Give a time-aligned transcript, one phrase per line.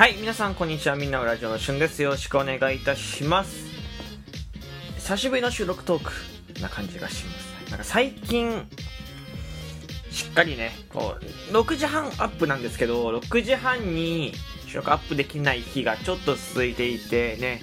[0.00, 0.96] はい、皆さんこんにちは。
[0.96, 2.00] みんなのラジオのしゅんです。
[2.00, 3.66] よろしくお願いいたします。
[4.96, 6.02] 久しぶりの収録トー
[6.56, 7.32] クな感じがしま
[7.66, 7.70] す。
[7.70, 8.66] なんか最近、
[10.10, 14.32] しっかりね、こう、6時半アップなんですけど、6時半に
[14.66, 17.60] 収録アップできない日がちょっと続いていてね、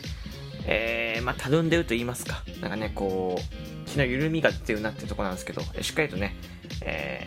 [0.68, 2.44] えー、まあ、たるんでると言いますか。
[2.62, 6.36] なんかね、こう、気の緩みが出てるなってとこなんですけど、しっかりとね、
[6.86, 7.26] え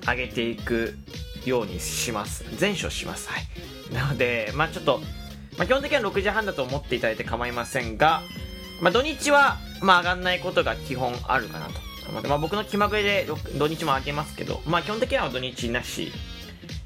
[0.00, 0.98] ー、上げていく
[1.46, 2.44] ようにします。
[2.56, 3.28] 全書します。
[3.28, 3.94] はい。
[3.94, 5.00] なので、まあちょっと、
[5.56, 8.22] まあ基本的には6時半だと思っていただいて構いませんが、
[8.80, 11.72] まあ土日は、まあ上がんないことが基本あるかなと。
[12.28, 13.26] まあ僕の気まぐれで
[13.58, 16.12] 土日も上げますけど、まあ基本的には土日なし、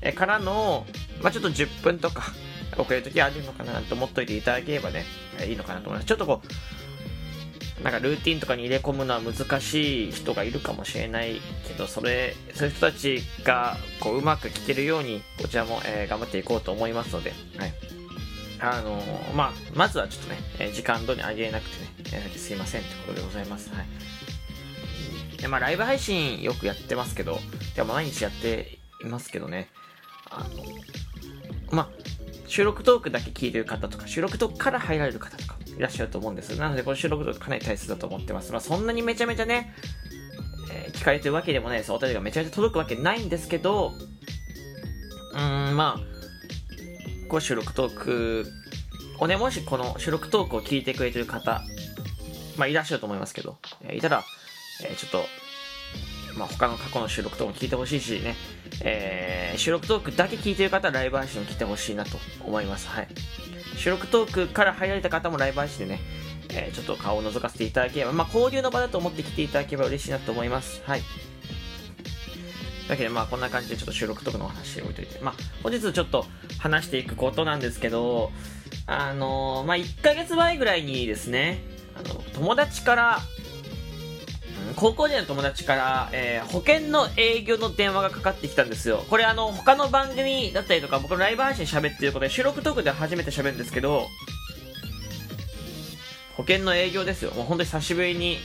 [0.01, 0.87] えからの、
[1.23, 2.33] まあちょっと10分とか、
[2.78, 5.05] 遅れる時あるのかなと思っといていただければね、
[5.47, 6.06] いいのかなと思います。
[6.06, 6.48] ちょっとこう、
[7.83, 17.72] なんかルーティンとかに入れ込むのは難しい人がいるかもしれないけど、それ、そういう人たちが、こう、うまく聞けるように、こちらも、えー頑張っていこうと思いますので、はい。
[18.60, 23.70] あのーまあ、まずはちょっとね、えー時間通り上げれなくてね、えーすいませんってことでございます。
[23.70, 23.86] はい。
[25.41, 27.41] で、まあ、ライブ配信よくやってますけど、
[27.75, 29.69] でも毎日やっていますけどね、
[30.30, 30.64] あの、
[31.72, 31.88] まあ、
[32.47, 36.56] 収録トークだけ聞いてる方とか、収録トークから入られる方とかいらっしゃると思うんです。
[36.56, 38.53] なので、この収録トークかなり大切だと思ってます。
[38.53, 39.75] まあ、そんなにめちゃめちゃね、
[40.73, 41.92] えー聞かれてるわけでもないです。
[41.92, 43.93] お便りがめちゃめちゃ届くわけないんですけど、
[45.33, 48.47] うーん、まあ、こう収録トーク
[49.19, 51.62] をね、もしこの収録トークを聞いてくれてる方、
[52.56, 54.23] まあ、いらっしゃると思いますけど、えーいたら、
[54.84, 55.25] えーちょっと、
[56.39, 58.37] まあ、他の過去の収録トークも聞いてほしいしね、
[58.84, 62.89] えー収録トークだけ聞いてる方はライブ配信を聞いてほしいなと思います。
[62.89, 63.09] はい。
[63.77, 66.01] 収録トークから入られた方もライブ配信でね、
[66.50, 70.83] えーちょっと顔を覗かせていただければ、まあ、交流の場だと思って来ていただければ嬉しいなと思います。
[70.84, 71.03] はい。
[72.88, 76.27] だけど、まあ、こんな感じでちょっと収録トークのお話置いといて、まあ、本日ちょっと
[76.59, 78.32] 話していくことなんですけど、
[78.87, 81.62] あのーまあ、1ヶ月前ぐらいにですね、
[81.94, 83.19] あの、友達から、
[84.77, 89.05] 高校時代の友達から、えー保険の営業の電話がかかってきたんですよ。
[89.09, 94.06] これあの、他の番組だったりとか、僕のライブ配信喋ってることで、収録トークで初めて喋るんですけど、
[96.37, 97.31] 保険の営業ですよ。
[97.32, 98.38] もう本当に久しぶりに、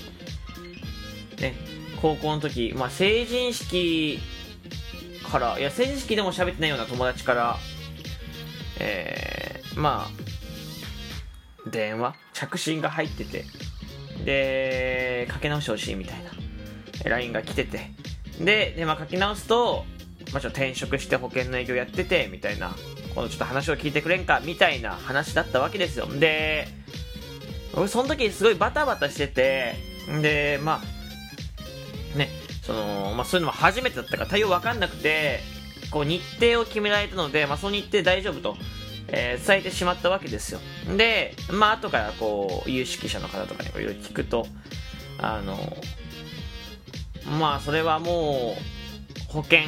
[1.39, 1.55] ね、
[2.01, 4.19] 高校の時、まあ成人式
[5.31, 7.57] から、いや成人式でも喋ってないような友達から、
[8.79, 12.15] えー、まあ、電話？
[12.33, 13.45] 着信が入ってて、
[14.27, 16.31] で、かけ直してほしいみたいな、
[17.05, 17.91] え LINE が来てて、
[18.41, 19.85] で、でまあ書き直すと、
[20.33, 22.75] まあちょっと転職して保険の営業やってて、みたいな、
[23.15, 26.07] このちょっと話を聞いてくれんか、みたいな話だったわけですよ。
[26.07, 26.67] で、
[27.73, 29.75] 俺その時すごいバタバタしてて、
[30.21, 32.27] で、まあ、ね、
[32.63, 35.39] その、まあそういうのも初めてだったから対応わかんなくて、
[35.89, 38.57] こう日程を決められたので、まあその日程大丈夫と、
[39.09, 40.59] えー伝えてしまったわけですよ。
[40.97, 44.47] で、まあ後からこう、有識者の方とかにいろいろ聞くと、
[45.19, 45.77] あの、
[47.39, 49.61] まあそれはもう、保険、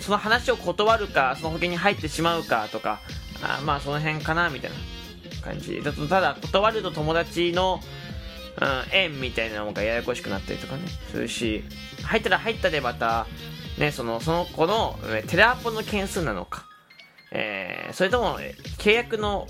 [0.00, 3.00] その話を断るか、その保険に入ってしまうかとか、
[3.42, 4.76] あまあその辺かな、みたいな
[5.42, 5.82] 感じ。
[5.82, 7.80] だとただ、断ると友達の、
[8.58, 11.64] うん、縁みたいなのがややこしくなったりとかね、するし、
[12.02, 13.26] 入ったら入ったでまた、
[13.78, 16.66] ね、その、その子の、テレアポの件数なのか、
[17.32, 18.38] えーそれとも、
[18.78, 19.46] 契約の、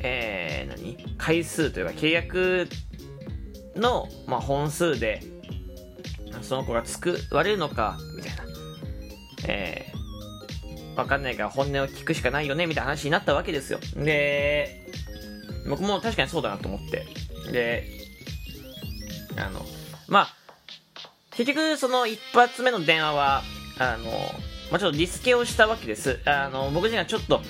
[0.00, 0.96] えー何？
[1.16, 2.68] 回数というか、契約
[3.74, 5.22] の、まあ、本数で、
[6.42, 8.44] その子が救われるのか、みたいな。
[9.46, 9.98] えー
[10.98, 13.78] わかんないから本音を聞くしかないよね、みたいな話になったわけですよ。
[13.94, 14.90] で、
[15.68, 17.06] 僕も確かにそうだなと思って。
[17.52, 17.86] で、
[19.36, 19.64] あの、
[20.08, 20.34] まあ、
[21.30, 23.44] 結局その一発目の電話は、
[23.78, 24.10] あの、
[24.70, 26.20] まあちょっとリスケをしたわけです。
[26.24, 27.40] あの、僕自身はちょっと、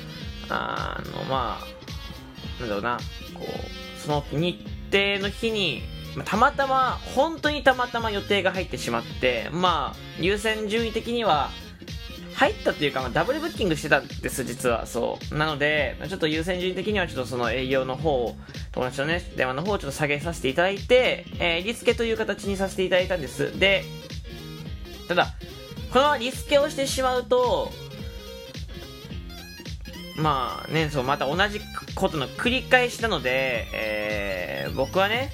[0.48, 2.98] あの、まあ、なんだろうな、
[3.34, 4.58] こう、その日
[4.90, 5.82] 程の日に、
[6.24, 11.50] たまたま、本当にたまたま予定が入ってしまって、まあ、優先順位的には、
[12.34, 14.86] 入ったというか、まあ、ダブルブッキングしてたんです、実は。
[14.86, 15.36] そう。
[15.36, 18.36] なので、ちょっと優先順位的には、ちょっとその営業の方、
[18.70, 23.58] 友達のね、電話の方をちょっと下げさせていただいて、えーリスケという形にさせていただいたんです。
[23.58, 23.82] で、
[25.08, 25.34] ただ、
[25.92, 27.70] このままリスケをしてしまうと、
[30.16, 31.60] まあね、そう、また同じ
[31.94, 35.32] ことの繰り返しなので、えー僕はね、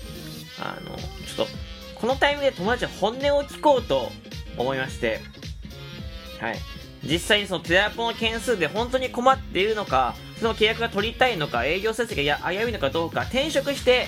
[0.59, 1.47] あの、ちょっと、
[2.01, 4.11] このタイミングで友達の本音を聞こうと
[4.57, 5.21] 思いまして、
[6.41, 6.57] はい。
[7.03, 14.07] 実際にそのテレアポの件数で本当に困っているのか、その契約が取りたいのか、営業成績がや危ういのかどうか、転職して、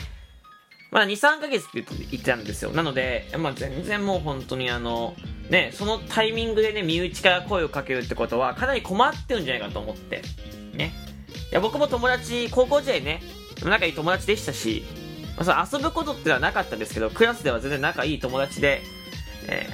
[0.90, 2.70] まだ2、3ヶ月って言って言ってたんですよ。
[2.70, 5.14] なので、まあ全然もう本当にあの、
[5.50, 10.22] ね、そのタイミングでね、身内から声をかけるってことは、かなり困ってるんじゃないかと思って、
[10.75, 10.93] ね。
[11.52, 13.22] いや、僕も友達、高校時代ね、
[13.64, 14.84] 仲いい友達でしたし、
[15.37, 18.82] まあ、その遊ぶことってのはなかったんですけど、クラスでは全然仲いい友達で、
[19.48, 19.69] え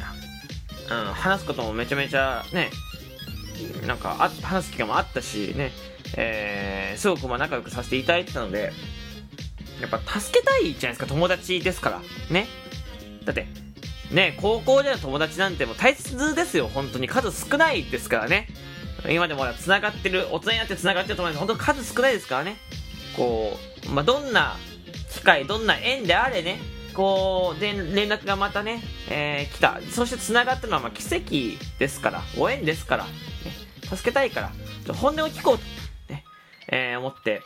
[0.88, 2.70] ー、うん、話すこともめちゃめちゃね、
[3.86, 5.72] なんかあ、話す機会もあったし、ね、
[6.16, 8.72] えー、すごくまあ仲良くさせていただいてたので、
[9.80, 12.02] やっぱ助けたいじゃないですか、友達ですから。
[12.30, 12.46] ね。
[13.24, 13.46] だって、
[14.12, 17.08] ね、高校での友達なんてもう大切ですよ、本当に。
[17.08, 18.48] 数少ないですからね。
[19.10, 22.56] 今でも繋がってる、大人になって繋がってる友達、本当数少ないですからね。
[23.16, 24.56] こう、まあ、どんな
[25.10, 26.58] 機会、どんな縁であれね、
[26.94, 29.80] こう、で、連絡がまたね、えー、来た。
[29.90, 33.10] そして繋がったのは、ま、奇跡ですから、ご縁ですから、ね、
[33.84, 34.52] 助けたいから、
[34.86, 35.64] ちょ本音を聞こうと、
[36.12, 36.24] ね、
[36.68, 37.42] えー、思って、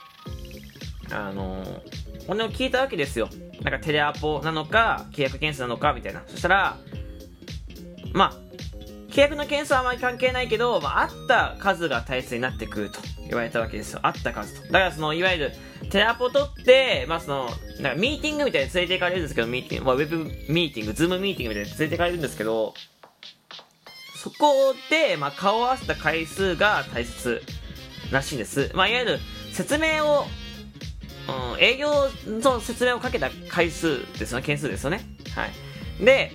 [1.13, 3.29] あのー、本音を聞いたわけですよ。
[3.63, 6.23] なんかテレアポなのか、契約件数なのか、みたいな。
[6.27, 6.77] そしたら、
[8.13, 8.47] まあ、
[9.11, 14.01] 契約の件数はあまり関係ないけど、まあ、あった数が大切になってくると言われたわけですよ。
[14.03, 14.67] あった数と。
[14.67, 15.53] だからその、いわゆる、
[15.91, 17.51] テレアポ取って、まあその、
[17.81, 20.19] なんかミーティングみたいに連れて行かれるんですけど、ミーティング、まあウェブ
[20.53, 22.75] ミーティング、ズームミーティングみたいに連れて行かれるんですけど、
[24.17, 27.43] そこで、まあ顔を合わせた回数が大切
[28.11, 28.71] らしいんです。
[28.75, 29.19] まあいわゆる、
[29.53, 30.27] 説明を
[31.29, 35.05] うん、営業の説明をかけた回数ですよね、件数ですよね。
[35.35, 36.05] はい。
[36.05, 36.33] で、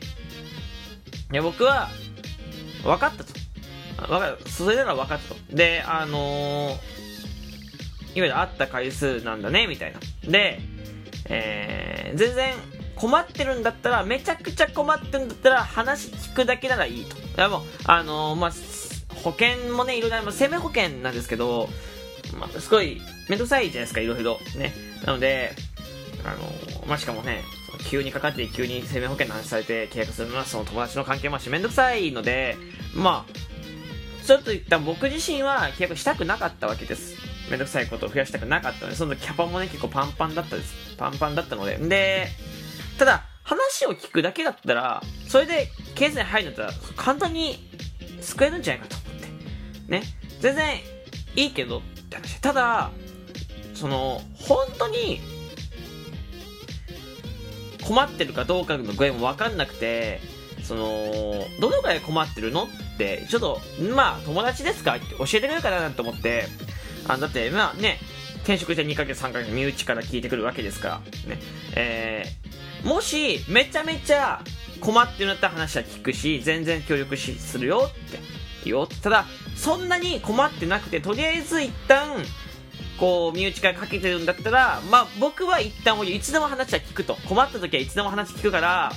[1.32, 1.90] いや僕は、
[2.84, 3.34] 分かったと。
[4.08, 4.50] 分かる。
[4.50, 5.56] それなら分かったと。
[5.56, 6.80] で、あのー、いわ
[8.16, 10.00] ゆる会った回数なんだね、みたいな。
[10.30, 10.60] で、
[11.30, 12.56] えー、全然
[12.96, 17.18] 困ってるんだったら、めちゃくちゃ困ってるんだったら、話聞くだけならいいと。
[17.18, 18.52] いやもう、あのー、まあ、
[19.24, 20.40] 保険もね、いろいろあります。
[20.40, 21.70] 生命保険なんですけど、
[22.38, 24.40] まあ、すごい、めんどくさいじゃないですか、いろいろ。
[24.56, 24.74] ね。
[25.06, 25.54] なので、
[26.24, 27.44] あの、まあ、しかもね、
[27.90, 32.58] 急にかかって急に生命保険の話されて契約するのはその友達の関係もあしめんどくさいので、
[32.94, 37.16] まあ、ちょっと一旦僕自身は契約したくなかったわけです。
[37.50, 40.96] めんどくさいことを増やしたくなかったので、そのキャパもね、結構パンパンだったです。
[40.98, 41.78] パンパンだったので。
[41.78, 42.28] で、
[42.98, 47.68] ただ、話を聞くだけだったら、それでケースに入るんだったら、簡単に
[48.22, 49.92] 救えるんじゃないかと思って。
[49.92, 50.04] ね。
[50.40, 50.80] 全然
[51.36, 51.82] いいけど、
[52.42, 52.92] ただ、
[53.74, 55.22] その、本当に、
[57.84, 60.22] 困ってるかどうかの具合もわかんなくて、
[60.64, 62.68] その、どのくらい困ってるのっ
[62.98, 63.60] て、ちょっと、
[63.96, 64.96] まあ、友達ですか？
[64.96, 66.46] って教えてくれるかなと思って、
[67.08, 67.98] あだって、まあね、
[68.44, 71.42] 転職して2ヶ月3ヶ月身内から聞いてくるわけですから、ね。
[71.76, 74.42] えー、もし、めちゃめちゃ
[74.80, 78.20] 困ってるんだったら話は聞くし、全然協力し、するよって。
[78.66, 78.88] 言おう。
[78.88, 79.26] ただ、
[79.56, 82.24] そんなに困ってなくて、とりあえず一旦、
[83.00, 87.16] こう、身内からかけてるんだったら、まあ、僕は一旦いつでも話は聞くと。
[87.28, 88.92] 困った時はいつでも話聞くから、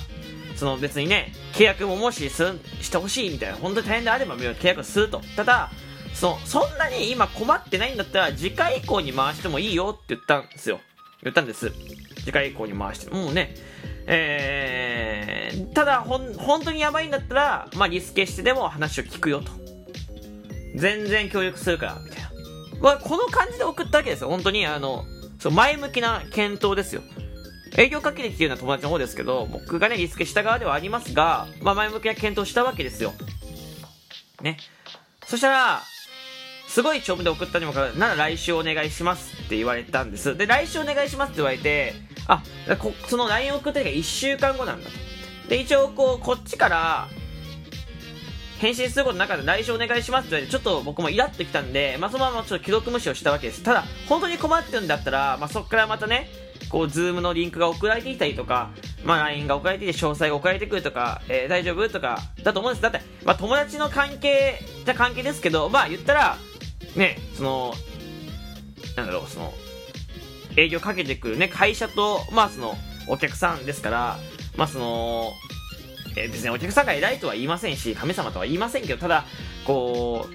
[0.55, 5.21] その別にね、契約ももしすしてほしいみたいな、本当に大変であれば契約すると。
[5.35, 5.71] ただ、
[6.13, 10.79] そそんなに今困ってないんだったら、次回以降に回してもいいよって言ったんですよ。
[11.23, 11.71] 言ったんです。
[12.19, 13.09] 次回以降に回して。
[13.09, 13.55] もうね、
[14.07, 19.51] えー、ただ、ほん、本当にやばいんだったら、まあ、リスケしてでも話を聞くよと。
[20.75, 22.29] 全然協力するから、みたいな。
[22.81, 24.29] まあ、この感じで送ったわけですよ。
[24.29, 25.05] 本当に、あの、
[25.39, 27.01] そう、前向きな検討ですよ。
[27.77, 33.13] 営業かけに来てるのは友達の方ですけど、僕がね、リスケした側ではありますが、まあ、前向きな検討したわけですよ。
[34.41, 34.57] ね。
[35.25, 35.81] そしたら、
[36.67, 40.37] すごい長文で送ったにもかかわらず、なら来週お願いしますって言われたんです。
[40.37, 41.93] で、来週お願いしますって言われて、
[42.27, 42.41] あ、
[42.79, 45.49] こその LINE 送ったのが1週間後なんだと。
[45.49, 47.07] で、一応こう、こっちから、
[48.59, 53.61] 返信することなかった来週お願いしますって言われて、ちょっと僕もイラッときたんで、まあ、そのままちょっと既読無視をしたわけです。
[53.63, 56.29] ただ、本当に困ってるんだったら、まあ、そっからまたね、
[56.69, 58.71] こう、 Zoom のリンクが送られてきたりとか、
[59.03, 62.81] まあ、LINE が送られてきて、詳細が送られてくるとか、えー、大丈夫とか、だと思うんです。
[62.81, 66.37] だって、まあ、友達の関係じゃ関係ですけど、まあ、言ったら、
[66.95, 67.73] ね、その、
[68.95, 69.53] なんだろう、その、
[70.57, 74.17] 営業かけてくるね、会社と、まあ、その、お客さんですから、
[74.57, 75.31] まあ、その、
[76.15, 79.25] えー、別にお客さんが偉いとは言いませんし、神様とは言いませんけど、ただ、
[79.65, 80.27] こ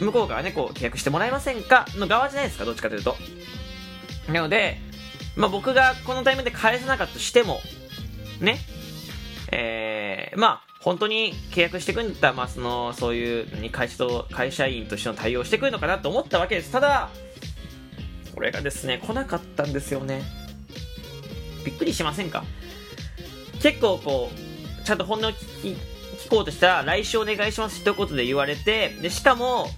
[0.00, 3.16] う、向こうからね、こう、契約してもらえませんかの側じゃないですか、どっちかというと。
[4.28, 4.78] なので、
[5.36, 7.60] まあ、僕がこのタイミングで返せなかったとしても、
[8.40, 8.58] ね、
[9.52, 16.72] えー、まあ、本当に契約してくんだったら、まあ、その、そういう、会社と、会社員としての対応してくるのかなと思ったわけです。
[16.72, 17.10] ただ、
[18.34, 20.22] これがですね、来なかったんですよね。
[21.64, 22.44] びっくりしませんか？
[23.62, 25.76] 結構こう、ちゃんと本音を聞
[26.28, 29.68] こうとしたら、来週お願いします一言で言われて、で、しかも、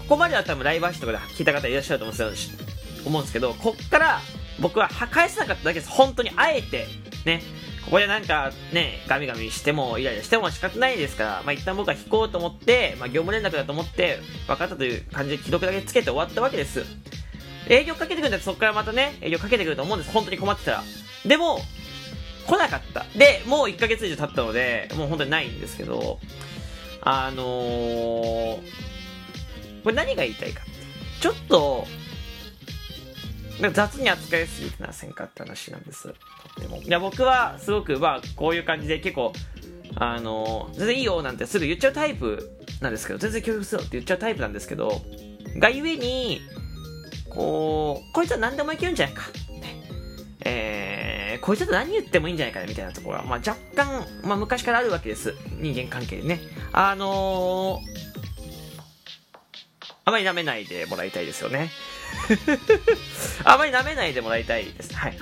[0.00, 2.58] ここまでは多分ライブ配信とかで聞いた方いらっしゃると思うんですよ
[3.06, 4.20] 思うんですけど、こっから
[4.60, 5.90] 僕は返せなかっただけです。
[5.90, 6.86] 本当にあえて、
[7.24, 7.42] ね、
[7.84, 16.84] ここでなんかね、ガミガミしてもイライラしても仕方ないですから、まあ一旦僕は引こうと思って、まあ業務連絡だと思って、分かったという感じで既読だけつけて終わったわけです。
[17.68, 20.12] 営業かけてくるんだってそこからまたね、営業かけてくると思うんです。
[20.12, 20.82] 本当に困ってたら。
[21.24, 21.60] でも、
[22.46, 23.06] 来なかった。
[23.16, 26.18] で、もう1ヶ月以上経ったので、もう本当にないんですけど、
[27.00, 28.56] あのー、
[29.82, 30.72] これ何が言いたいかって。
[31.20, 31.86] ちょっと、
[33.72, 36.08] 雑に扱いすぎてませんかって話なんです。
[36.08, 36.14] とっ
[36.62, 36.78] ても。
[36.78, 39.32] いや、僕はすごく、まあ、こういう感じで結構、
[39.96, 45.00] あのー、全然いいよなんてすぐ言っちゃうタイプなんですけど、全然協力するよって言っちゃうタイプなんですけど、
[45.56, 46.40] がゆえに、
[47.34, 49.22] こう、こいつは何でもいけるんじゃないか。
[49.60, 49.82] ね、
[50.44, 55.34] えー、こいつと何言ってもいいんじゃないかなみたいなところは、まあ若干、まあ昔からあるわけです。
[55.58, 56.40] 人間関係でね。
[56.72, 58.04] あのー、
[60.04, 61.70] あまり舐めないでもらいたいですよね。
[63.44, 64.94] あまり舐めないでもらいたいです。
[64.94, 65.18] はい。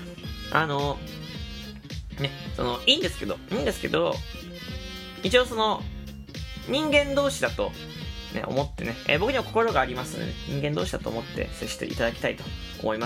[0.51, 4.15] あのー、ね、その、いいんですけど、いいんですけど、
[5.23, 5.83] 一応その、
[6.69, 7.73] 人間同士だと、
[8.35, 12.45] ね、思ってね、えー、僕には心がありますので、人間同士だと思って接していただきたいと
[12.83, 13.01] 思います。